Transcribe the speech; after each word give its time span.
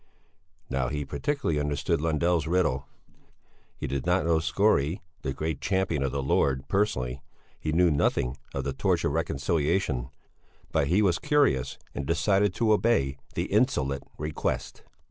Now 0.67 0.87
he 0.87 1.05
partially 1.05 1.59
understood 1.59 2.01
Lundell's 2.01 2.47
riddle. 2.47 2.87
He 3.77 3.85
did 3.85 4.03
not 4.03 4.25
know 4.25 4.39
Skore, 4.39 4.95
the 5.21 5.31
great 5.31 5.61
champion 5.61 6.01
of 6.01 6.11
the 6.11 6.23
Lord, 6.23 6.67
personally; 6.67 7.21
he 7.59 7.71
knew 7.71 7.91
nothing 7.91 8.35
of 8.51 8.63
the 8.63 8.73
Torch 8.73 9.03
of 9.05 9.11
Reconciliation, 9.11 10.09
but 10.71 10.87
he 10.87 11.03
was 11.03 11.19
curious 11.19 11.77
and 11.93 12.07
decided 12.07 12.51
to 12.55 12.73
obey 12.73 13.19
the 13.35 13.45
insolent 13.51 14.01
request. 14.17 14.81